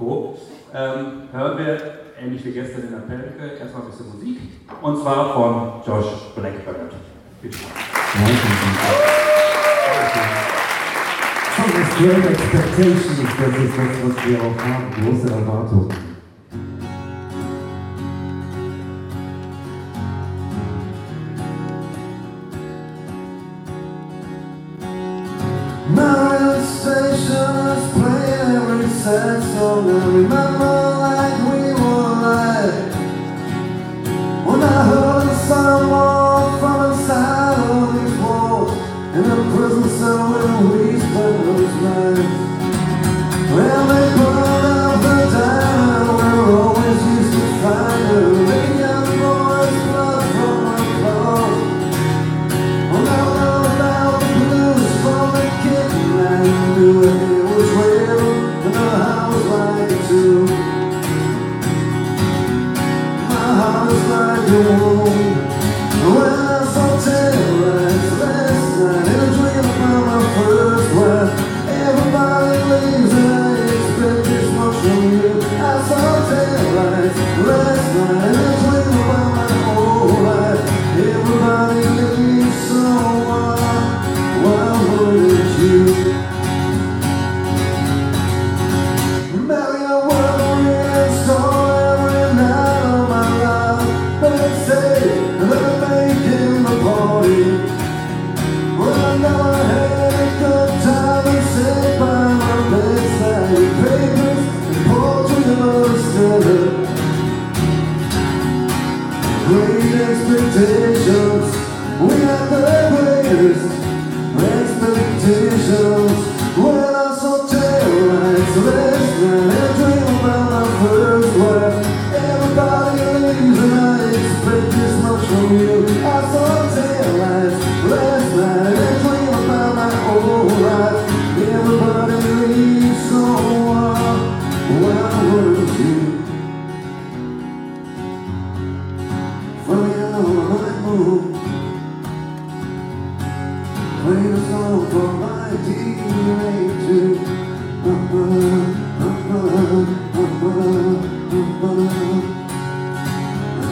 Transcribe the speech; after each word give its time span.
Co. 0.00 0.34
Ähm, 0.74 1.28
hören 1.30 1.58
wir, 1.58 1.78
ähnlich 2.18 2.44
wie 2.44 2.52
gestern 2.52 2.84
in 2.84 2.90
der 2.90 3.00
Pelke, 3.00 3.58
erstmal 3.60 3.82
ein 3.82 3.90
bisschen 3.90 4.06
Musik. 4.14 4.38
Und 4.80 5.02
zwar 5.02 5.34
von 5.34 5.82
Josh 5.86 6.32
Blackbird. 6.34 6.94
Viel 7.42 7.52
Spaß. 7.52 7.70
Schon 11.54 11.72
das 11.74 11.96
das, 11.96 12.78
ist 12.80 13.76
das, 13.76 14.16
was 14.16 14.26
wir 14.26 14.38
auch 14.38 14.56
haben. 14.64 14.84
Große 15.04 15.34
Erwartungen. 15.34 16.09
irmão. 30.20 30.59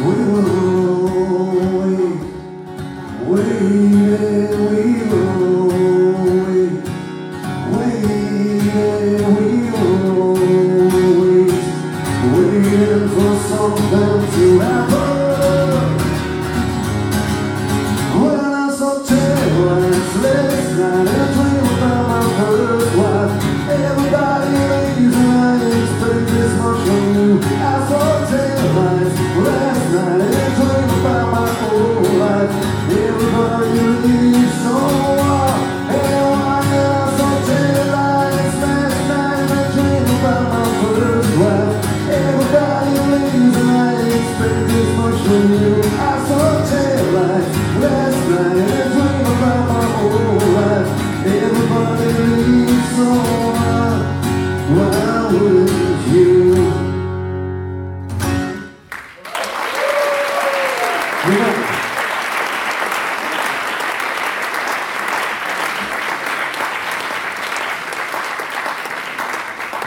we 0.04 0.14
will 0.32 0.57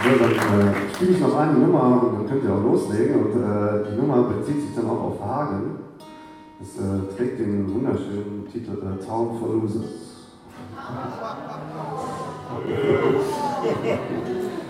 Ja, 0.03 0.17
dann 0.17 0.31
äh, 0.31 0.73
spiele 0.95 1.11
ich 1.11 1.19
noch 1.19 1.37
eine 1.37 1.53
Nummer 1.53 2.01
und 2.03 2.13
dann 2.13 2.27
könnt 2.27 2.43
ihr 2.43 2.53
auch 2.53 2.63
loslegen. 2.63 3.15
Und 3.17 3.31
äh, 3.35 3.91
die 3.91 4.01
Nummer 4.01 4.23
bezieht 4.23 4.61
sich 4.61 4.75
dann 4.75 4.89
auch 4.89 5.03
auf 5.03 5.23
Hagen. 5.23 5.77
Es 6.59 6.77
äh, 6.77 7.15
trägt 7.15 7.39
den 7.39 7.71
wunderschönen 7.71 8.47
Titel 8.51 8.71
äh, 8.71 9.05
Town 9.05 9.37
for 9.39 9.49
Losers. 9.49 9.85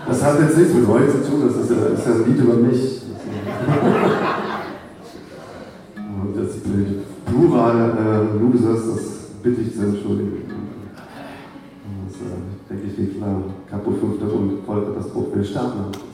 Das 0.06 0.22
hat 0.22 0.40
jetzt 0.40 0.58
nichts 0.58 0.74
mit 0.74 0.86
Roy 0.88 1.08
zu 1.08 1.24
tun, 1.26 1.42
das 1.46 1.56
ist 1.56 1.70
ja, 1.70 1.86
ist 1.86 2.06
ja 2.06 2.12
ein 2.12 2.24
Lied 2.26 2.38
über 2.38 2.54
mich. 2.54 3.02
Und 5.96 6.36
das 6.36 6.56
Plural 7.26 7.96
äh, 7.98 8.38
Losers, 8.38 8.80
das 8.86 9.02
bitte 9.42 9.62
ich 9.62 9.74
zu 9.74 9.82
entschuldigen. 9.82 10.51
Χριστά 15.42 15.62
μου. 15.62 16.11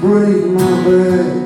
Break 0.00 0.46
my 0.46 0.84
back. 0.84 1.39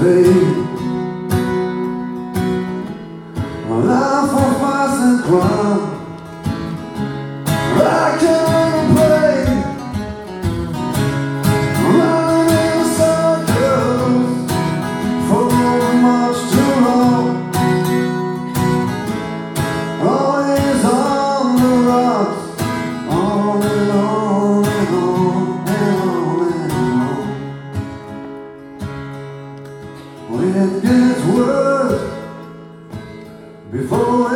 faith 0.00 0.63
It 30.56 30.82
gets 30.82 31.20
worse 31.34 32.00
before 33.72 34.33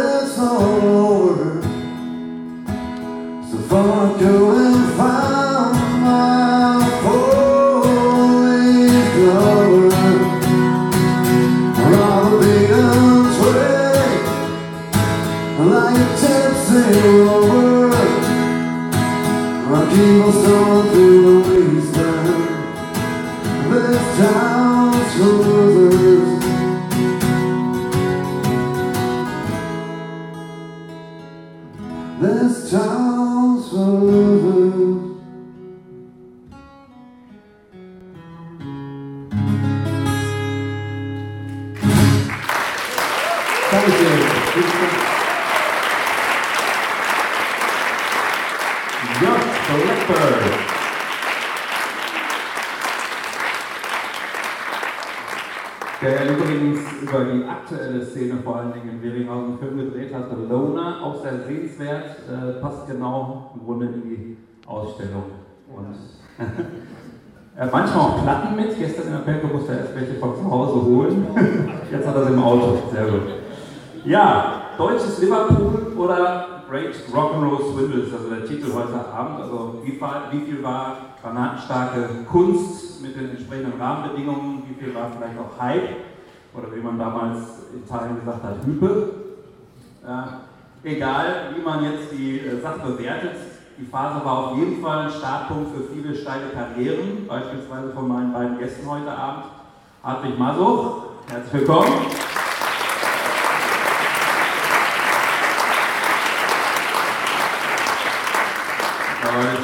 This 32.59 32.73
town's 32.73 33.69
for 33.71 33.77
losers. 33.77 35.17
Dankeschön. 43.71 44.19
Josh 49.21 49.59
Blackbird. 49.69 50.69
Der 56.01 56.31
übrigens 56.31 56.79
über 57.03 57.25
die 57.25 57.45
aktuelle 57.45 58.07
Szene 58.07 58.39
vor 58.45 58.57
allen 58.57 58.73
Dingen 58.73 58.89
in 58.89 59.03
Weringhausen 59.03 59.49
einen 59.49 59.59
Film 59.59 59.79
gedreht 59.79 60.15
hat, 60.15 60.31
The 60.31 60.37
auch 61.03 61.21
sehr 61.21 61.41
sehenswert, 61.41 62.19
äh, 62.31 62.38
genau 62.89 63.53
im 63.55 63.65
Grunde 63.65 63.89
die 63.89 64.37
Ausstellung. 64.67 65.25
Und 65.75 65.97
manchmal 67.73 67.99
auch 67.99 68.23
Platten 68.23 68.57
mit, 68.57 68.79
gestern 68.79 69.07
in 69.07 69.13
der 69.13 69.19
Pelke 69.21 69.47
musste 69.47 69.73
er 69.73 69.79
erst 69.81 69.95
welche 69.95 70.15
von 70.15 70.37
zu 70.37 70.51
Hause 70.51 70.85
holen. 70.85 71.27
Jetzt 71.91 72.07
hat 72.07 72.17
er 72.17 72.27
sie 72.27 72.33
im 72.33 72.43
Auto, 72.43 72.79
sehr 72.91 73.07
gut. 73.07 73.23
Ja, 74.05 74.63
deutsches 74.77 75.21
Liverpool 75.21 75.93
oder 75.97 76.59
Great 76.69 76.95
Rock'n'Roll 77.13 77.73
Swindles, 77.73 78.13
also 78.13 78.29
der 78.29 78.45
Titel 78.45 78.73
heute 78.75 78.95
Abend. 79.13 79.41
Also 79.41 79.81
wie, 79.83 79.93
wie 79.93 80.41
viel 80.45 80.63
war 80.63 80.97
granatenstarke 81.23 82.09
Kunst 82.31 83.03
mit 83.03 83.17
den 83.17 83.31
entsprechenden 83.31 83.81
Rahmenbedingungen, 83.81 84.63
wie 84.69 84.75
viel 84.75 84.95
war 84.95 85.11
vielleicht 85.11 85.39
auch 85.39 85.61
Hype 85.61 85.97
oder 86.55 86.75
wie 86.75 86.81
man 86.81 86.99
damals 86.99 87.39
in 87.73 87.83
Italien 87.83 88.21
gesagt 88.21 88.43
hat, 88.43 88.57
Hype. 88.67 89.13
Äh, 90.07 90.48
egal, 90.85 91.55
wie 91.55 91.63
man 91.63 91.85
jetzt 91.85 92.13
die 92.13 92.41
äh, 92.41 92.61
Sache 92.61 92.81
bewertet, 92.81 93.37
die 93.79 93.87
Phase 93.87 94.25
war 94.25 94.39
auf 94.39 94.59
jeden 94.59 94.83
Fall 94.83 95.07
ein 95.07 95.11
Startpunkt 95.11 95.71
für 95.75 95.95
viele 95.95 96.15
steile 96.15 96.49
Karrieren, 96.49 97.27
beispielsweise 97.27 97.93
von 97.93 98.09
meinen 98.09 98.33
beiden 98.33 98.59
Gästen 98.59 98.89
heute 98.89 99.11
Abend. 99.11 99.45
Hartwig 100.03 100.39
Masuch, 100.39 101.03
herzlich 101.29 101.53
willkommen. 101.53 102.07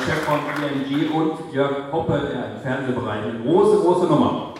Chef 0.05 0.23
von 0.25 0.41
ING 0.41 1.11
und 1.11 1.53
Jörg 1.53 1.91
Hoppe, 1.91 2.15
im 2.15 2.61
Fernsehbereich. 2.63 3.25
Eine 3.25 3.39
große, 3.41 3.79
große 3.79 4.07
Nummer. 4.07 4.55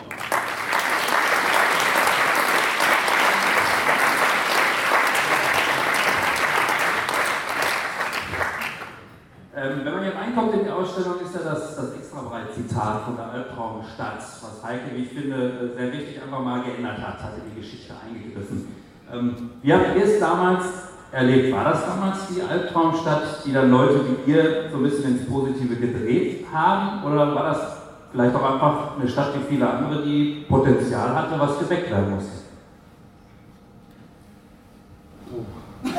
Ähm, 9.55 9.81
wenn 9.83 9.93
man 9.93 10.03
hier 10.03 10.15
reinkommt 10.15 10.53
in 10.53 10.65
die 10.65 10.69
Ausstellung, 10.69 11.15
ist 11.23 11.33
ja 11.33 11.41
das, 11.41 11.75
das 11.75 11.93
extra 11.93 12.21
breit 12.21 12.44
Zitat 12.55 13.03
von 13.03 13.17
der 13.17 13.29
Albtraumstadt, 13.31 14.19
was 14.19 14.63
Heike, 14.63 14.95
wie 14.95 15.03
ich 15.03 15.09
finde, 15.09 15.71
sehr 15.75 15.91
wichtig 15.91 16.21
einfach 16.23 16.39
mal 16.39 16.63
geändert 16.63 16.97
hat, 16.99 17.21
hat 17.21 17.33
in 17.37 17.53
die 17.53 17.61
Geschichte 17.61 17.93
eingegriffen. 17.93 18.67
Ähm, 19.11 19.51
wie 19.61 19.73
habt 19.73 19.95
ihr 19.95 20.05
es 20.05 20.19
damals 20.19 20.63
erlebt? 21.11 21.53
War 21.53 21.65
das 21.65 21.85
damals 21.85 22.27
die 22.27 22.41
Albtraumstadt, 22.41 23.45
die 23.45 23.51
dann 23.51 23.69
Leute 23.69 24.01
wie 24.25 24.31
ihr 24.31 24.69
so 24.71 24.77
ein 24.77 24.83
bisschen 24.83 25.17
ins 25.17 25.29
Positive 25.29 25.75
gedreht 25.75 26.45
haben? 26.53 27.03
Oder 27.03 27.35
war 27.35 27.43
das 27.43 27.59
vielleicht 28.11 28.35
auch 28.35 28.53
einfach 28.53 28.97
eine 28.97 29.09
Stadt 29.09 29.33
wie 29.35 29.55
viele 29.55 29.69
andere, 29.69 30.03
die 30.03 30.45
Potenzial 30.47 31.13
hatte, 31.13 31.39
was 31.39 31.59
geweckt 31.59 31.91
werden 31.91 32.15
musste? 32.15 32.31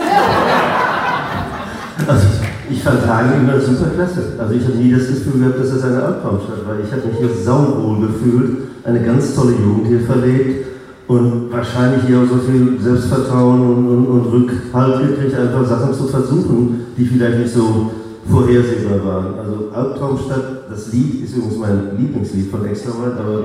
Also, 2.09 2.46
ich 2.71 2.83
fand 2.83 3.07
Hagen 3.07 3.41
immer 3.41 3.61
super 3.61 3.91
klasse. 3.95 4.35
Also 4.39 4.55
ich 4.55 4.65
habe 4.65 4.77
nie 4.77 4.93
das 4.93 5.09
Gefühl 5.09 5.41
gehabt, 5.41 5.61
dass 5.61 5.71
es 5.71 5.85
eine 5.85 6.03
Albtraumstadt 6.03 6.67
war. 6.67 6.77
Ich 6.83 6.91
habe 6.91 7.07
mich 7.07 7.19
hier 7.19 7.29
sauwohl 7.29 8.07
gefühlt, 8.07 8.59
eine 8.85 9.03
ganz 9.03 9.35
tolle 9.35 9.53
Jugend 9.53 9.87
hier 9.87 10.01
verlebt 10.01 10.67
und 11.07 11.53
wahrscheinlich 11.53 12.05
hier 12.07 12.19
auch 12.19 12.29
so 12.29 12.39
viel 12.39 12.81
Selbstvertrauen 12.81 13.61
und, 13.61 13.87
und, 13.89 14.07
und 14.07 14.33
Rückhalt 14.33 15.09
gekriegt, 15.09 15.39
einfach 15.39 15.65
Sachen 15.67 15.95
zu 15.95 16.09
versuchen, 16.09 16.87
die 16.97 17.05
vielleicht 17.05 17.39
nicht 17.39 17.55
so 17.55 17.93
vorhersehbar 18.29 19.05
waren. 19.05 19.39
Also 19.39 19.71
Albtraumstadt, 19.73 20.71
das 20.71 20.93
Lied 20.93 21.25
ist 21.25 21.37
übrigens 21.37 21.59
mein 21.59 21.97
Lieblingslied 21.99 22.51
von 22.51 22.67
Extraweit, 22.67 23.13
aber, 23.19 23.45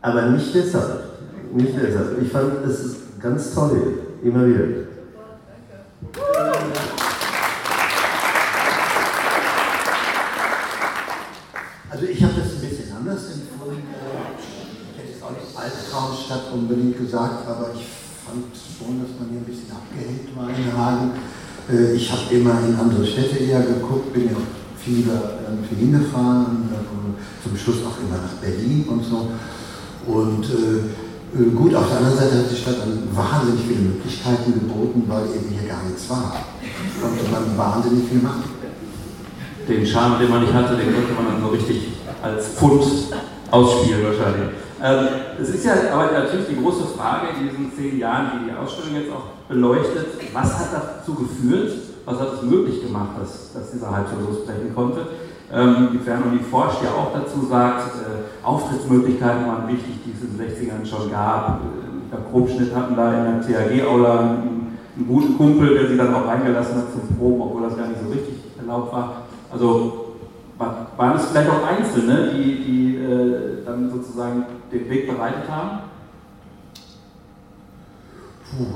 aber 0.00 0.30
nicht 0.30 0.54
deshalb. 0.54 1.02
Nicht 1.54 1.74
deshalb. 1.76 2.20
Ich 2.22 2.30
fand 2.30 2.64
es 2.66 2.96
ganz 3.20 3.54
toll 3.54 3.70
hier, 4.22 4.30
immer 4.30 4.46
wieder. 4.46 4.64
Also 11.94 12.06
ich 12.06 12.22
habe 12.24 12.32
das 12.36 12.54
ein 12.54 12.68
bisschen 12.68 12.96
anders 12.96 13.22
empfunden. 13.32 13.84
Ich 14.90 14.98
hätte 14.98 15.12
jetzt 15.12 15.22
auch 15.22 15.30
nicht 15.30 15.56
Albtraumstadt 15.56 16.52
unbedingt 16.52 16.98
gesagt, 17.34 17.48
aber 17.48 17.70
ich 17.74 17.86
fand 18.24 18.44
schon, 18.54 19.02
dass 19.02 19.10
man 19.18 19.30
hier 19.30 19.40
ein 19.40 19.48
bisschen 19.48 19.70
abgehängt 19.72 20.30
war 20.36 20.48
in 20.48 20.70
Hagen. 20.76 21.10
Äh, 21.68 21.94
Ich 21.94 22.10
habe 22.10 22.34
immer 22.34 22.60
in 22.66 22.74
andere 22.76 23.04
Städte 23.06 23.36
eher 23.38 23.62
geguckt, 23.62 24.12
bin 24.12 24.26
ja 24.26 24.36
viel, 24.78 25.04
viel 25.68 25.78
hingefahren, 25.78 26.68
äh, 26.72 27.42
zum 27.42 27.56
Schluss 27.56 27.78
auch 27.86 27.98
immer 28.00 28.20
nach 28.22 28.36
Berlin 28.40 28.84
und 28.88 29.02
so. 29.04 29.28
Und 30.06 30.44
äh, 30.44 31.50
gut, 31.54 31.74
auf 31.74 31.88
der 31.88 31.98
anderen 31.98 32.16
Seite 32.18 32.38
hat 32.38 32.50
die 32.50 32.56
Stadt 32.56 32.78
dann 32.80 33.08
wahnsinnig 33.12 33.64
viele 33.66 33.80
Möglichkeiten 33.80 34.52
geboten, 34.54 35.04
weil 35.08 35.24
eben 35.34 35.48
hier 35.50 35.68
gar 35.68 35.82
nichts 35.84 36.08
war. 36.10 36.36
Konnte 37.00 37.24
man 37.32 37.56
wahnsinnig 37.56 38.08
viel 38.08 38.20
machen. 38.20 38.44
den 39.68 39.86
Charme, 39.86 40.18
den 40.20 40.30
man 40.30 40.42
nicht 40.42 40.52
hatte, 40.52 40.76
den 40.76 40.92
konnte 40.94 41.12
man 41.14 41.32
dann 41.32 41.40
so 41.40 41.48
richtig 41.48 41.88
als 42.22 42.46
Pfund 42.48 42.84
ausspielen 43.50 44.04
wahrscheinlich. 44.04 44.63
Ähm, 44.84 45.08
es 45.40 45.48
ist 45.48 45.64
ja 45.64 45.72
aber 45.94 46.12
natürlich 46.12 46.46
die 46.46 46.60
große 46.60 46.84
Frage 46.88 47.28
in 47.40 47.48
diesen 47.48 47.72
zehn 47.72 47.98
Jahren, 47.98 48.32
die 48.36 48.50
die 48.50 48.54
Ausstellung 48.54 49.00
jetzt 49.00 49.10
auch 49.10 49.48
beleuchtet, 49.48 50.08
was 50.34 50.58
hat 50.58 50.68
dazu 50.74 51.14
geführt, 51.14 51.72
was 52.04 52.20
hat 52.20 52.34
es 52.34 52.42
möglich 52.42 52.82
gemacht, 52.82 53.16
dass, 53.18 53.54
dass 53.54 53.72
dieser 53.72 53.88
so 53.88 54.30
losbrechen 54.30 54.74
konnte. 54.74 55.06
Ähm, 55.50 55.88
die 55.90 56.44
forscht 56.44 56.82
ja 56.82 56.90
auch 56.90 57.14
dazu, 57.14 57.46
sagt, 57.48 57.94
äh, 57.96 58.44
Auftrittsmöglichkeiten 58.46 59.46
waren 59.46 59.68
wichtig, 59.68 60.04
die 60.04 60.12
es 60.12 60.20
in 60.20 60.36
den 60.36 60.52
60ern 60.52 60.84
schon 60.84 61.10
gab. 61.10 61.60
Äh, 61.60 62.04
Ich 62.04 62.10
glaube, 62.10 62.24
Grobschnitt 62.30 62.74
hatten 62.74 62.94
da 62.94 63.08
in 63.08 63.24
der 63.24 63.40
THG-Aula 63.40 64.20
einen, 64.20 64.76
einen 64.96 65.06
guten 65.08 65.38
Kumpel, 65.38 65.78
der 65.78 65.88
sie 65.88 65.96
dann 65.96 66.14
auch 66.14 66.28
reingelassen 66.28 66.76
hat 66.76 66.92
zum 66.92 67.16
Proben, 67.16 67.40
obwohl 67.40 67.62
das 67.62 67.76
gar 67.78 67.88
nicht 67.88 68.00
so 68.04 68.10
richtig 68.12 68.36
erlaubt 68.58 68.92
war. 68.92 69.22
Also 69.50 70.03
waren 70.58 71.16
es 71.16 71.26
vielleicht 71.26 71.50
auch 71.50 71.66
Einzelne, 71.66 72.30
die, 72.32 72.64
die 72.64 72.96
äh, 72.96 73.64
dann 73.64 73.90
sozusagen 73.90 74.44
den 74.72 74.88
Weg 74.88 75.06
bereitet 75.08 75.48
haben? 75.48 75.80
Puh. 78.50 78.66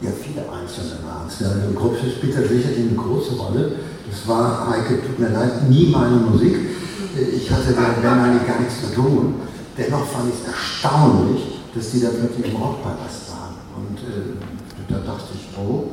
Ja, 0.00 0.10
viele 0.12 0.42
Einzelne 0.42 1.02
waren 1.04 1.26
es. 1.26 1.40
Ja, 1.40 1.48
also 1.48 1.72
Grubsche 1.74 2.08
spielt 2.10 2.36
da 2.36 2.42
sicherlich 2.42 2.90
eine 2.90 2.96
große 2.96 3.34
Rolle. 3.34 3.72
Das 4.08 4.28
war, 4.28 4.70
Heike, 4.70 5.02
tut 5.02 5.18
mir 5.18 5.30
leid, 5.30 5.68
nie 5.68 5.90
meine 5.90 6.16
Musik. 6.16 6.56
Ich 7.16 7.50
hatte 7.50 7.72
Band 7.72 8.04
eigentlich 8.04 8.46
gar 8.46 8.60
nichts 8.60 8.80
zu 8.80 8.94
tun. 8.94 9.34
Dennoch 9.76 10.06
fand 10.06 10.28
ich 10.28 10.40
es 10.40 10.46
erstaunlich, 10.46 11.60
dass 11.74 11.90
die 11.90 12.00
da 12.00 12.08
plötzlich 12.10 12.52
im 12.52 12.56
Rockpalast 12.56 13.30
waren. 13.30 13.54
Und 13.76 13.98
äh, 13.98 14.38
da 14.88 14.98
dachte 14.98 15.34
ich, 15.34 15.58
oh, 15.58 15.90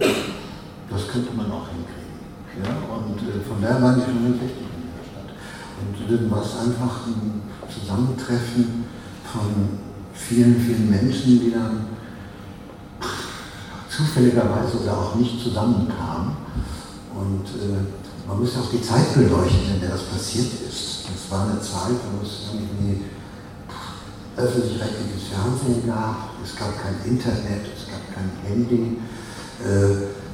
das 0.89 1.08
könnte 1.08 1.34
man 1.36 1.48
auch 1.51 1.67
hinkriegen. 1.70 2.04
Ja? 2.63 2.71
Und 2.95 3.17
äh, 3.19 3.41
von 3.47 3.62
daher 3.62 3.81
waren 3.81 3.95
die 3.95 4.05
schon 4.05 4.33
wichtig 4.33 4.57
in 4.63 4.81
dieser 4.88 5.03
Stadt. 5.03 5.31
Und 5.81 6.12
dann 6.12 6.31
war 6.31 6.41
es 6.41 6.55
einfach 6.57 7.07
ein 7.07 7.41
Zusammentreffen 7.67 8.85
von 9.24 9.79
vielen, 10.13 10.59
vielen 10.59 10.89
Menschen, 10.89 11.39
die 11.39 11.51
dann 11.51 11.88
zufälligerweise 13.89 14.79
oder 14.83 14.97
auch 14.97 15.15
nicht 15.15 15.41
zusammenkamen. 15.41 16.35
Und 17.13 17.45
äh, 17.62 18.27
man 18.27 18.39
muss 18.39 18.55
ja 18.55 18.62
auch 18.62 18.71
die 18.71 18.81
Zeit 18.81 19.13
beleuchten, 19.13 19.75
in 19.75 19.79
der 19.79 19.91
das 19.91 20.03
passiert 20.03 20.47
ist. 20.67 21.05
Das 21.05 21.31
war 21.31 21.47
eine 21.47 21.62
Zeit, 21.62 22.00
wo 22.12 22.25
es 22.25 22.50
irgendwie 22.53 23.03
öffentlich-rechtliches 24.35 25.29
Fernsehen 25.31 25.88
gab, 25.88 26.31
es 26.43 26.55
gab 26.55 26.75
kein 26.81 26.95
Internet, 27.05 27.65
es 27.71 27.88
gab 27.88 28.03
kein 28.13 28.29
Handy, 28.43 28.97
äh, 29.63 30.25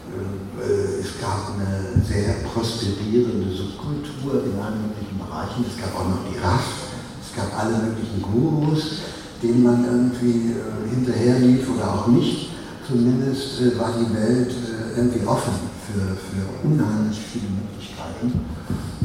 es 1.00 1.20
gab 1.20 1.56
eine 1.56 2.02
sehr 2.04 2.46
prosperierende 2.46 3.50
Subkultur 3.50 4.46
in 4.46 4.60
allen 4.62 4.90
möglichen 4.90 5.18
Bereichen, 5.18 5.66
es 5.68 5.82
gab 5.82 5.96
auch 5.96 6.10
noch 6.10 6.24
die 6.30 6.38
RAF, 6.38 6.92
es 7.22 7.36
gab 7.36 7.50
alle 7.58 7.78
möglichen 7.88 8.22
Gurus, 8.22 9.02
denen 9.42 9.64
man 9.64 9.86
irgendwie 9.86 10.54
äh, 10.54 10.90
hinterherlief 10.94 11.68
oder 11.74 11.94
auch 11.94 12.08
nicht. 12.08 12.50
Zumindest 12.88 13.62
äh, 13.62 13.80
war 13.80 13.94
die 13.98 14.14
Welt 14.14 14.52
äh, 14.52 15.00
irgendwie 15.00 15.26
offen 15.26 15.54
für, 15.88 16.16
für 16.16 16.68
unheimlich 16.68 17.20
viele 17.32 17.50
Möglichkeiten. 17.50 18.46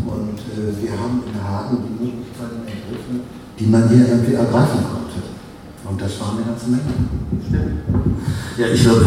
Und 0.04 0.38
äh, 0.38 0.82
wir 0.82 0.92
haben 0.92 1.22
in 1.26 1.42
Hagen 1.42 1.78
die 1.86 2.04
Möglichkeiten 2.04 2.66
ergriffen, 2.66 3.20
die 3.58 3.66
man 3.66 3.88
hier 3.88 4.08
irgendwie 4.08 4.34
ergreifen 4.34 4.84
konnte. 4.90 5.35
Und 5.88 6.02
das 6.02 6.20
war 6.20 6.34
eine 6.34 6.42
ganze 6.42 6.66
Menge. 6.68 6.82
Ja, 8.58 8.66
ich 8.72 8.82
glaube, 8.82 9.04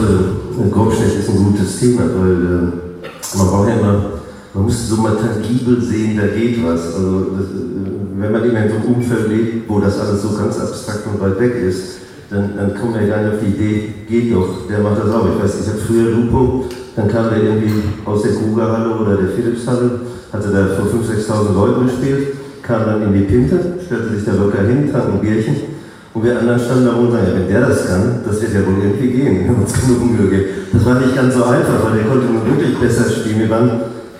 äh, 0.55 0.69
Grobstedt 0.69 1.19
ist 1.19 1.29
ein 1.29 1.43
gutes 1.43 1.79
Thema, 1.79 2.03
weil 2.03 2.31
äh, 2.31 3.37
man 3.37 3.47
braucht 3.47 3.69
ja 3.69 3.75
immer, 3.79 4.05
man 4.53 4.63
muss 4.63 4.87
so 4.87 4.97
mal 4.97 5.15
tangibel 5.15 5.81
sehen, 5.81 6.17
da 6.17 6.27
geht 6.27 6.63
was. 6.63 6.95
Also, 6.95 7.35
das, 7.35 7.45
äh, 7.47 7.89
wenn 8.17 8.31
man 8.31 8.43
immer 8.43 8.63
in 8.63 8.69
so 8.69 8.75
einem 8.75 8.95
Umfeld 8.95 9.27
lebt, 9.27 9.69
wo 9.69 9.79
das 9.79 9.99
alles 9.99 10.21
so 10.21 10.29
ganz 10.29 10.59
abstrakt 10.59 11.05
und 11.07 11.19
weit 11.19 11.39
weg 11.39 11.55
ist, 11.55 11.99
dann, 12.29 12.55
dann 12.55 12.73
kommt 12.75 12.93
man 12.93 13.07
ja 13.07 13.15
gar 13.15 13.23
nicht 13.23 13.33
auf 13.33 13.39
die 13.41 13.51
Idee, 13.51 13.93
geht 14.07 14.33
doch, 14.33 14.67
der 14.69 14.79
macht 14.79 14.99
das 15.03 15.11
auch. 15.11 15.27
Ich 15.35 15.43
weiß, 15.43 15.61
ich 15.61 15.67
habe 15.67 15.79
früher 15.79 16.11
Lupo, 16.11 16.65
dann 16.95 17.07
kam 17.07 17.29
der 17.29 17.43
irgendwie 17.43 17.83
aus 18.05 18.21
der 18.21 18.33
Krugerhalle 18.33 18.95
oder 18.95 19.17
der 19.17 19.29
Philipshalle, 19.29 20.01
hatte 20.31 20.49
da 20.49 20.67
vor 20.75 20.85
5.000, 20.85 21.27
6.000 21.27 21.53
Leuten 21.53 21.87
gespielt, 21.87 22.27
kam 22.61 22.85
dann 22.85 23.03
in 23.03 23.13
die 23.13 23.25
Pinte, 23.25 23.79
stellte 23.85 24.15
sich 24.15 24.25
da 24.25 24.33
locker 24.33 24.61
hin, 24.61 24.91
trank 24.91 25.05
ein 25.13 25.21
Bierchen 25.21 25.78
und 26.19 26.25
wir 26.25 26.37
anderen 26.37 26.59
standen 26.59 26.85
da 26.85 26.93
und 26.95 27.11
sagen, 27.11 27.27
ja, 27.27 27.33
wenn 27.33 27.47
der 27.47 27.61
das 27.61 27.87
kann, 27.87 28.19
das 28.27 28.41
wird 28.41 28.53
ja 28.53 28.59
wohl 28.67 28.83
irgendwie 28.83 29.07
gehen, 29.07 29.47
wenn 29.47 29.55
uns 29.55 29.71
genug 29.71 30.29
gibt. 30.29 30.73
Das 30.73 30.85
war 30.85 30.99
nicht 30.99 31.15
ganz 31.15 31.33
so 31.33 31.45
einfach, 31.45 31.79
weil 31.85 31.95
der 31.95 32.07
konnte 32.11 32.25
nun 32.25 32.45
wirklich 32.45 32.77
besser 32.77 33.09
spielen. 33.09 33.39
Wir 33.39 33.49
waren 33.49 33.71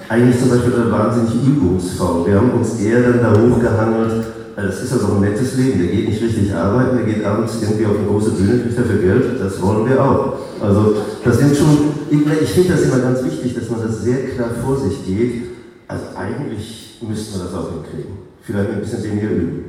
eigentlich 0.08 0.40
zum 0.40 0.50
Beispiel 0.50 0.72
wahnsinnig 0.90 1.46
übungsfaul. 1.46 2.26
Wir 2.26 2.36
haben 2.36 2.52
uns 2.52 2.80
eher 2.80 3.02
dann 3.04 3.20
da 3.20 3.36
hochgehangelt, 3.36 4.32
weil 4.56 4.66
das 4.66 4.82
ist 4.82 4.94
also 4.94 5.08
ein 5.12 5.20
nettes 5.20 5.58
Leben. 5.58 5.78
Der 5.78 5.92
geht 5.92 6.08
nicht 6.08 6.24
richtig 6.24 6.56
arbeiten, 6.56 7.04
der 7.04 7.06
geht 7.06 7.26
abends 7.26 7.58
irgendwie 7.62 7.86
auf 7.86 7.98
eine 8.00 8.08
große 8.08 8.32
Bühne, 8.32 8.64
kriegt 8.64 8.80
dafür 8.80 9.02
Geld, 9.02 9.26
das 9.38 9.62
wollen 9.62 9.90
wir 9.90 10.02
auch. 10.02 10.34
Also 10.64 10.96
das 11.26 11.38
sind 11.38 11.54
schon, 11.54 11.92
ich, 12.10 12.20
ich 12.44 12.50
finde 12.50 12.80
das 12.80 12.84
immer 12.84 13.00
ganz 13.00 13.26
wichtig, 13.26 13.56
dass 13.56 13.70
man 13.70 13.82
das 13.82 14.04
sehr 14.04 14.24
klar 14.28 14.52
vor 14.64 14.78
sich 14.78 15.06
geht. 15.06 15.44
Also 15.90 16.06
eigentlich 16.16 16.98
müssten 17.06 17.38
wir 17.38 17.44
das 17.44 17.54
auch 17.54 17.72
hinkriegen. 17.74 18.20
Vielleicht 18.42 18.70
ein 18.70 18.80
bisschen 18.80 19.04
weniger 19.04 19.32
üben. 19.32 19.66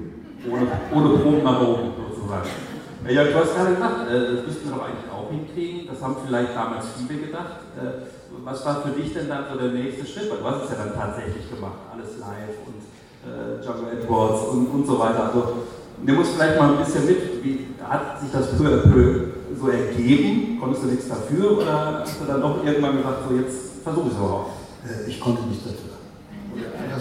Ohne, 0.48 0.66
ohne 0.94 1.18
Proben 1.18 1.44
nach 1.44 1.60
oben 1.60 1.90
sozusagen. 2.30 2.50
Ja, 3.08 3.24
du 3.24 3.34
hast 3.34 3.54
gerade 3.56 3.74
gesagt, 3.74 4.10
äh, 4.10 4.36
das 4.36 4.46
müssten 4.46 4.68
wir 4.68 4.76
doch 4.76 4.84
eigentlich 4.84 5.08
auch 5.10 5.30
hinkriegen. 5.30 5.88
Das 5.88 6.02
haben 6.02 6.16
vielleicht 6.26 6.54
damals 6.54 6.84
viele 7.08 7.26
gedacht. 7.26 7.64
Äh, 7.80 8.06
was 8.44 8.64
war 8.64 8.82
für 8.82 8.90
dich 8.90 9.12
denn 9.12 9.28
dann 9.28 9.44
so 9.50 9.58
der 9.58 9.72
nächste 9.72 10.06
Schritt? 10.06 10.30
Weil 10.30 10.38
du 10.38 10.44
hast 10.44 10.64
es 10.64 10.70
ja 10.70 10.84
dann 10.84 10.94
tatsächlich 10.94 11.48
gemacht, 11.50 11.80
alles 11.92 12.20
live 12.20 12.56
und 12.68 12.78
äh, 13.24 13.64
Jungle 13.64 13.98
Edwards 13.98 14.40
und, 14.52 14.66
und 14.68 14.86
so 14.86 14.98
weiter. 14.98 15.24
Also 15.32 15.66
nimm 16.02 16.18
uns 16.18 16.28
vielleicht 16.30 16.58
mal 16.58 16.72
ein 16.72 16.78
bisschen 16.84 17.06
mit. 17.06 17.42
Wie 17.44 17.66
hat 17.82 18.20
sich 18.20 18.30
das 18.30 18.52
peu 18.56 18.68
à 18.68 18.82
peu 18.84 19.32
so 19.58 19.68
ergeben? 19.68 20.58
Konntest 20.60 20.84
du 20.84 20.88
nichts 20.88 21.08
dafür 21.08 21.56
oder 21.58 22.00
hast 22.04 22.20
du 22.20 22.24
dann 22.26 22.40
doch 22.40 22.62
irgendwann 22.64 22.98
gesagt, 22.98 23.28
so 23.28 23.34
jetzt 23.34 23.82
versuche 23.82 24.06
ich 24.08 24.12
es 24.12 24.18
überhaupt? 24.18 24.50
Äh, 24.84 25.08
Ich 25.10 25.20
konnte 25.20 25.42
nichts 25.48 25.64
dafür. 25.64 25.96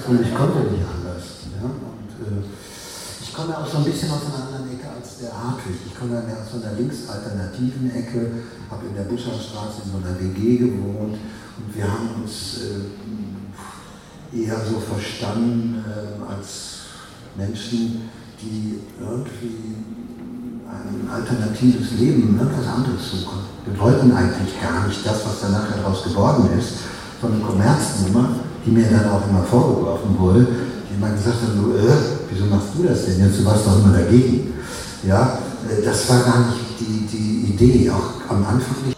und 0.07 0.21
ich 0.21 0.33
konnte 0.33 0.59
nicht 0.71 0.83
anders. 0.87 1.23
Ja? 1.59 1.67
Und, 1.67 2.11
äh, 2.25 2.45
ich 3.21 3.33
komme 3.35 3.57
auch 3.57 3.67
so 3.67 3.77
ein 3.77 3.83
bisschen 3.85 4.11
aus 4.11 4.25
einer 4.25 4.43
anderen 4.47 4.71
Ecke 4.75 4.88
als 4.99 5.19
der 5.19 5.31
Hartwig. 5.31 5.75
Ich 5.85 5.97
komme 5.97 6.21
mehr 6.21 6.43
aus 6.43 6.51
so 6.51 6.59
einer 6.61 6.75
linksalternativen 6.77 7.91
Ecke, 7.95 8.43
habe 8.69 8.87
in 8.87 8.95
der 8.95 9.03
Buscherstraße 9.03 9.83
in 9.85 9.91
so 9.91 9.97
einer 10.03 10.19
WG 10.19 10.57
gewohnt 10.57 11.15
und 11.15 11.75
wir 11.75 11.85
haben 11.85 12.21
uns 12.21 12.59
äh, 12.59 14.37
eher 14.43 14.57
so 14.59 14.79
verstanden 14.79 15.83
äh, 15.87 16.31
als 16.31 16.91
Menschen, 17.35 18.09
die 18.41 18.79
irgendwie 18.99 19.75
ein 20.67 21.09
alternatives 21.09 21.91
Leben, 21.97 22.37
irgendwas 22.37 22.67
anderes 22.67 23.11
suchen. 23.11 23.39
Wir 23.65 23.79
wollten 23.79 24.11
eigentlich 24.11 24.61
gar 24.61 24.87
nicht 24.87 25.05
das, 25.05 25.25
was 25.25 25.41
dann 25.41 25.53
nachher 25.53 25.77
daraus 25.77 26.03
geworden 26.03 26.49
ist, 26.57 26.73
sondern 27.21 27.43
Kommerznummer, 27.43 28.35
die 28.65 28.71
mir 28.71 28.87
dann 28.89 29.09
auch 29.09 29.27
immer 29.27 29.43
vorgeworfen 29.43 30.17
wurde, 30.17 30.47
die 30.89 30.95
immer 30.95 31.09
gesagt 31.09 31.37
haben, 31.41 31.61
so, 31.61 31.75
äh, 31.75 31.95
wieso 32.29 32.45
machst 32.45 32.69
du 32.77 32.83
das 32.83 33.05
denn 33.05 33.19
jetzt, 33.19 33.39
du 33.39 33.45
warst 33.45 33.65
doch 33.65 33.79
immer 33.83 33.97
dagegen. 33.97 34.58
Ja, 35.03 35.39
äh, 35.69 35.83
das 35.83 36.09
war 36.09 36.23
gar 36.23 36.49
nicht 36.49 36.79
die, 36.79 37.07
die 37.07 37.53
Idee, 37.53 37.89
auch 37.89 38.29
am 38.29 38.45
Anfang 38.45 38.75
nicht. 38.85 38.97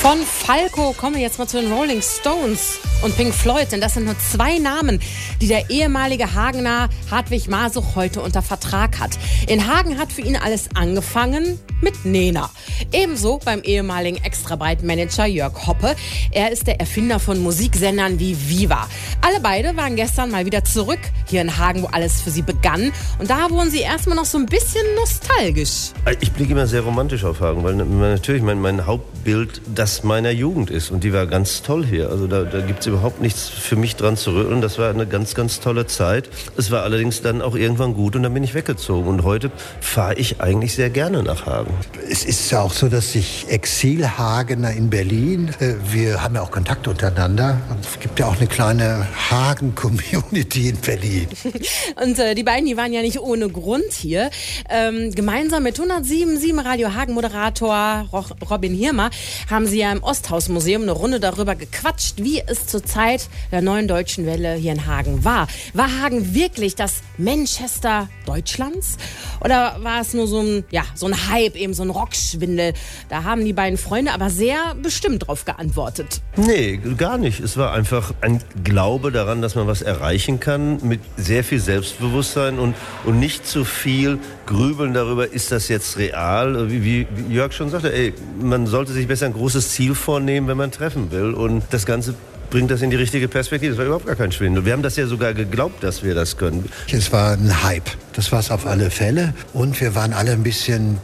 Von 0.00 0.18
Falco 0.26 0.92
kommen 0.94 1.14
wir 1.14 1.22
jetzt 1.22 1.38
mal 1.38 1.46
zu 1.46 1.60
den 1.60 1.72
Rolling 1.72 2.02
Stones 2.02 2.80
und 3.02 3.16
Pink 3.16 3.32
Floyd, 3.32 3.70
denn 3.70 3.80
das 3.80 3.94
sind 3.94 4.04
nur 4.04 4.18
zwei 4.18 4.58
Namen, 4.58 5.00
die 5.40 5.46
der 5.46 5.70
ehemalige 5.70 6.34
Hagener 6.34 6.88
Hartwig 7.08 7.48
Masuch 7.48 7.94
heute 7.94 8.20
unter 8.20 8.42
Vertrag 8.42 8.98
hat. 8.98 9.12
In 9.46 9.68
Hagen 9.68 9.98
hat 9.98 10.12
für 10.12 10.22
ihn 10.22 10.36
alles 10.36 10.68
angefangen 10.74 11.58
mit 11.82 12.04
Nena. 12.04 12.50
Ebenso 12.92 13.38
beim 13.44 13.62
ehemaligen 13.62 14.22
Extrabreit-Manager 14.22 15.26
Jörg 15.26 15.66
Hoppe. 15.66 15.94
Er 16.30 16.50
ist 16.50 16.66
der 16.66 16.80
Erfinder 16.80 17.18
von 17.18 17.38
Musiksendern 17.42 18.18
wie 18.18 18.36
Viva. 18.48 18.88
Alle 19.20 19.40
beide 19.40 19.76
waren 19.76 19.96
gestern 19.96 20.30
mal 20.30 20.46
wieder 20.46 20.64
zurück 20.64 21.00
hier 21.28 21.40
in 21.40 21.58
Hagen, 21.58 21.82
wo 21.82 21.86
alles 21.86 22.20
für 22.20 22.30
sie 22.30 22.42
begann. 22.42 22.92
Und 23.18 23.30
da 23.30 23.50
wurden 23.50 23.70
sie 23.70 23.80
erstmal 23.80 24.16
noch 24.16 24.24
so 24.24 24.38
ein 24.38 24.46
bisschen 24.46 24.82
nostalgisch. 24.96 25.90
Ich 26.20 26.32
blicke 26.32 26.52
immer 26.52 26.66
sehr 26.66 26.82
romantisch 26.82 27.24
auf 27.24 27.40
Hagen, 27.40 27.64
weil 27.64 27.74
natürlich 27.74 28.42
mein, 28.42 28.60
mein 28.60 28.86
Hauptbild 28.86 29.62
das 29.74 30.04
meiner 30.04 30.30
Jugend 30.30 30.70
ist. 30.70 30.90
Und 30.90 31.04
die 31.04 31.12
war 31.12 31.26
ganz 31.26 31.62
toll 31.62 31.84
hier. 31.84 32.10
Also 32.10 32.26
da, 32.26 32.44
da 32.44 32.60
gibt 32.60 32.80
es 32.80 32.86
überhaupt 32.86 33.20
nichts 33.20 33.48
für 33.48 33.76
mich 33.76 33.96
dran 33.96 34.16
zu 34.16 34.32
rütteln. 34.32 34.60
Das 34.60 34.78
war 34.78 34.90
eine 34.90 35.06
ganz, 35.06 35.34
ganz 35.34 35.60
tolle 35.60 35.86
Zeit. 35.86 36.28
Es 36.56 36.70
war 36.70 36.82
allerdings 36.82 37.22
dann 37.22 37.42
auch 37.42 37.56
irgendwann 37.56 37.94
gut 37.94 38.16
und 38.16 38.22
dann 38.22 38.34
bin 38.34 38.44
ich 38.44 38.54
weggezogen. 38.54 39.08
Und 39.08 39.24
heute 39.24 39.50
fahre 39.80 40.14
ich 40.14 40.40
eigentlich 40.40 40.74
sehr 40.74 40.90
gerne 40.90 41.22
nach 41.22 41.46
Hagen. 41.46 41.71
Es 42.08 42.24
ist 42.24 42.50
ja 42.50 42.60
auch 42.60 42.72
so, 42.72 42.88
dass 42.88 43.12
sich 43.12 43.46
Exilhagener 43.48 44.72
in 44.72 44.90
Berlin, 44.90 45.50
äh, 45.60 45.74
wir 45.90 46.22
haben 46.22 46.34
ja 46.34 46.42
auch 46.42 46.50
Kontakt 46.50 46.88
untereinander. 46.88 47.58
Es 47.80 47.98
gibt 48.00 48.18
ja 48.18 48.26
auch 48.26 48.36
eine 48.36 48.46
kleine 48.46 49.06
Hagen-Community 49.30 50.68
in 50.68 50.76
Berlin. 50.76 51.28
Und 52.02 52.18
äh, 52.18 52.34
die 52.34 52.42
beiden, 52.42 52.66
die 52.66 52.76
waren 52.76 52.92
ja 52.92 53.02
nicht 53.02 53.20
ohne 53.20 53.48
Grund 53.48 53.92
hier. 53.92 54.30
Ähm, 54.68 55.12
gemeinsam 55.12 55.62
mit 55.62 55.78
107 55.78 56.58
Radio 56.58 56.94
Hagen 56.94 57.14
Moderator 57.14 58.08
Robin 58.50 58.74
Hirmer 58.74 59.10
haben 59.50 59.66
sie 59.66 59.78
ja 59.78 59.92
im 59.92 60.02
Osthausmuseum 60.02 60.82
eine 60.82 60.92
Runde 60.92 61.20
darüber 61.20 61.54
gequatscht, 61.54 62.16
wie 62.18 62.42
es 62.46 62.66
zur 62.66 62.84
Zeit 62.84 63.28
der 63.50 63.62
neuen 63.62 63.88
deutschen 63.88 64.26
Welle 64.26 64.54
hier 64.54 64.72
in 64.72 64.86
Hagen 64.86 65.24
war. 65.24 65.48
War 65.74 66.00
Hagen 66.00 66.34
wirklich 66.34 66.74
das 66.74 67.02
Manchester 67.18 68.08
Deutschlands? 68.26 68.96
Oder 69.40 69.76
war 69.80 70.00
es 70.00 70.14
nur 70.14 70.26
so 70.26 70.40
ein, 70.40 70.64
ja, 70.70 70.82
so 70.94 71.06
ein 71.06 71.28
Hype, 71.30 71.56
eben 71.56 71.74
so 71.74 71.82
ein 71.82 71.90
Rockschwindel? 71.90 72.74
Da 73.08 73.24
haben 73.24 73.44
die 73.44 73.52
beiden 73.52 73.78
Freunde 73.78 74.12
aber 74.12 74.30
sehr 74.30 74.74
bestimmt 74.80 75.26
drauf 75.26 75.44
geantwortet. 75.44 76.20
Nee, 76.36 76.78
gar 76.96 77.18
nicht. 77.18 77.40
Es 77.40 77.56
war 77.56 77.72
einfach 77.72 78.14
ein 78.20 78.42
Glaube 78.64 79.12
daran, 79.12 79.42
dass 79.42 79.54
man 79.54 79.66
was 79.66 79.82
erreichen 79.82 80.40
kann 80.40 80.78
mit 80.82 81.00
sehr 81.16 81.44
viel 81.44 81.60
Selbstbewusstsein 81.60 82.58
und, 82.58 82.74
und 83.04 83.18
nicht 83.18 83.46
zu 83.46 83.64
viel 83.64 84.18
grübeln 84.46 84.94
darüber, 84.94 85.32
ist 85.32 85.52
das 85.52 85.68
jetzt 85.68 85.96
real? 85.98 86.70
Wie, 86.70 86.84
wie 86.84 87.06
Jörg 87.32 87.52
schon 87.52 87.70
sagte, 87.70 87.92
ey, 87.92 88.14
man 88.40 88.66
sollte 88.66 88.92
sich 88.92 89.06
besser 89.06 89.26
ein 89.26 89.32
großes 89.32 89.70
Ziel 89.70 89.94
vornehmen, 89.94 90.48
wenn 90.48 90.56
man 90.56 90.70
treffen 90.70 91.10
will. 91.10 91.34
Und 91.34 91.64
das 91.70 91.86
Ganze 91.86 92.14
bringt 92.52 92.70
das 92.70 92.82
in 92.82 92.90
die 92.90 92.96
richtige 92.96 93.28
Perspektive. 93.28 93.70
Das 93.70 93.78
war 93.78 93.86
überhaupt 93.86 94.06
gar 94.06 94.14
kein 94.14 94.30
Schwindel. 94.30 94.66
Wir 94.66 94.74
haben 94.74 94.82
das 94.82 94.96
ja 94.96 95.06
sogar 95.06 95.32
geglaubt, 95.32 95.82
dass 95.82 96.04
wir 96.04 96.14
das 96.14 96.36
können. 96.36 96.68
Es 96.92 97.10
war 97.10 97.32
ein 97.32 97.64
Hype. 97.64 97.88
Das 98.12 98.30
war 98.30 98.40
es 98.40 98.50
auf 98.50 98.66
alle 98.66 98.90
Fälle. 98.90 99.32
Und 99.54 99.80
wir 99.80 99.94
waren 99.94 100.12
alle 100.12 100.32
ein 100.32 100.42
bisschen 100.42 100.98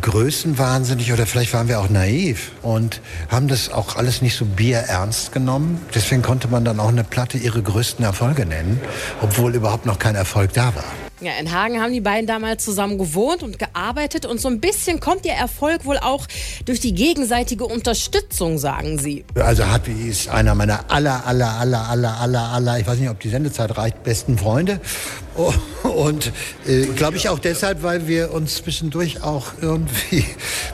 größenwahnsinnig 0.00 1.12
oder 1.12 1.26
vielleicht 1.26 1.52
waren 1.52 1.66
wir 1.66 1.80
auch 1.80 1.90
naiv 1.90 2.52
und 2.62 3.00
haben 3.28 3.48
das 3.48 3.72
auch 3.72 3.96
alles 3.96 4.22
nicht 4.22 4.36
so 4.36 4.44
bierernst 4.44 5.32
genommen. 5.32 5.80
Deswegen 5.92 6.22
konnte 6.22 6.46
man 6.46 6.64
dann 6.64 6.78
auch 6.78 6.90
eine 6.90 7.02
Platte 7.02 7.38
ihre 7.38 7.60
größten 7.60 8.04
Erfolge 8.04 8.46
nennen, 8.46 8.80
obwohl 9.20 9.56
überhaupt 9.56 9.86
noch 9.86 9.98
kein 9.98 10.14
Erfolg 10.14 10.52
da 10.52 10.76
war. 10.76 11.03
Ja, 11.24 11.32
in 11.40 11.52
Hagen 11.52 11.80
haben 11.80 11.92
die 11.92 12.02
beiden 12.02 12.26
damals 12.26 12.64
zusammen 12.64 12.98
gewohnt 12.98 13.42
und 13.42 13.58
gearbeitet 13.58 14.26
und 14.26 14.40
so 14.40 14.48
ein 14.48 14.60
bisschen 14.60 15.00
kommt 15.00 15.24
ihr 15.24 15.32
Erfolg 15.32 15.86
wohl 15.86 15.96
auch 15.96 16.26
durch 16.66 16.80
die 16.80 16.94
gegenseitige 16.94 17.64
Unterstützung, 17.64 18.58
sagen 18.58 18.98
sie. 18.98 19.24
Also 19.34 19.66
Hartwig 19.66 20.06
ist 20.06 20.28
einer 20.28 20.54
meiner 20.54 20.90
aller, 20.90 21.26
aller, 21.26 21.56
aller, 21.56 21.88
aller, 21.88 22.20
aller, 22.20 22.42
aller, 22.42 22.78
ich 22.78 22.86
weiß 22.86 22.98
nicht, 22.98 23.08
ob 23.08 23.20
die 23.20 23.30
Sendezeit 23.30 23.76
reicht, 23.78 24.02
besten 24.02 24.36
Freunde. 24.36 24.80
Und 25.82 26.32
äh, 26.66 26.86
glaube 26.94 27.16
ich 27.16 27.28
auch 27.28 27.38
deshalb, 27.38 27.82
weil 27.82 28.06
wir 28.06 28.32
uns 28.32 28.56
zwischendurch 28.56 29.22
auch 29.22 29.46
irgendwie 29.60 30.24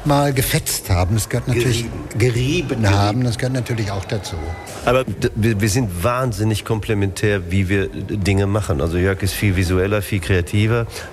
mal 0.05 0.35
gefetzt 0.35 0.91
haben. 0.91 1.15
Das 1.15 1.29
gehört 1.29 1.49
natürlich 1.49 1.87
gerieben, 2.19 2.69
gerieben 2.69 2.91
haben. 2.91 3.25
Das 3.25 3.39
gehört 3.39 3.55
natürlich 3.55 3.91
auch 3.91 4.05
dazu. 4.05 4.37
Aber 4.85 5.05
wir, 5.35 5.61
wir 5.61 5.69
sind 5.69 6.05
wahnsinnig 6.05 6.65
komplementär, 6.65 7.51
wie 7.51 7.69
wir 7.69 7.89
Dinge 7.89 8.47
machen. 8.47 8.81
Also 8.81 8.99
Jörg 8.99 9.23
ist 9.23 9.33
viel 9.33 9.57
visueller, 9.57 10.03
viel 10.03 10.21
kreativer. 10.21 10.40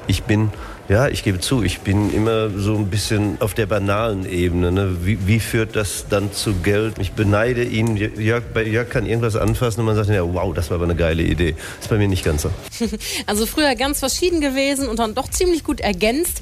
Ich 0.08 0.24
bin 0.24 0.52
ja, 0.90 1.10
ich 1.10 1.24
gebe 1.24 1.40
zu, 1.42 1.64
ich 1.64 1.82
bin 1.82 2.14
immer 2.14 2.50
so 2.50 2.76
ein 2.76 2.90
bisschen 2.90 3.42
auf 3.42 3.54
der 3.54 3.66
banalen 3.66 4.26
Ebene. 4.26 4.72
Ne? 4.72 5.06
Wie, 5.06 5.28
wie, 5.28 5.42
führt 5.42 5.76
das 5.76 6.06
dann 6.10 6.32
zu 6.32 6.54
Geld? 6.54 6.98
Ich 7.00 7.12
beneide 7.12 7.64
ihn. 7.64 7.98
Jörg, 7.98 8.44
bei 8.54 8.64
Jörg 8.64 8.90
kann 8.90 9.06
irgendwas 9.06 9.36
anfassen 9.36 9.82
und 9.82 9.86
man 9.86 9.98
sagt, 9.98 10.10
ja, 10.10 10.24
wow, 10.24 10.54
das 10.54 10.70
war 10.70 10.76
aber 10.76 10.86
eine 10.86 10.96
geile 10.96 11.24
Idee. 11.24 11.52
Das 11.52 11.86
ist 11.86 11.90
bei 11.90 11.98
mir 11.98 12.08
nicht 12.08 12.24
ganz 12.24 12.44
so. 12.44 12.52
Also 13.26 13.46
früher 13.46 13.76
ganz 13.76 14.00
verschieden 14.00 14.40
gewesen 14.40 14.88
und 14.88 15.00
dann 15.00 15.14
doch 15.14 15.30
ziemlich 15.30 15.64
gut 15.64 15.82
ergänzt. 15.82 16.42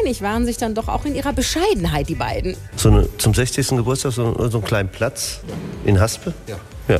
Einig 0.00 0.22
waren 0.22 0.44
sich 0.44 0.56
dann 0.56 0.74
doch 0.74 0.88
auch 0.88 1.04
in 1.04 1.14
ihrer 1.14 1.32
Bescheidenheit, 1.32 2.08
die 2.08 2.14
beiden. 2.16 2.56
So 2.76 2.90
eine, 2.90 3.08
zum 3.18 3.32
60. 3.32 3.68
Geburtstag 3.68 4.12
so, 4.12 4.48
so 4.48 4.58
einen 4.58 4.66
kleinen 4.66 4.88
Platz 4.88 5.40
in 5.84 6.00
Haspe? 6.00 6.34
Ja. 6.48 6.56
ja. 6.88 6.98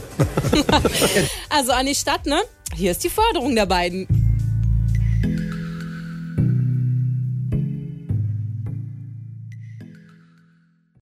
also 1.51 1.73
an 1.73 1.87
die 1.87 1.95
Stadt, 1.95 2.27
ne? 2.27 2.41
Hier 2.75 2.93
ist 2.93 3.03
die 3.03 3.11
Forderung 3.11 3.55
der 3.57 3.67
beiden. 3.67 4.24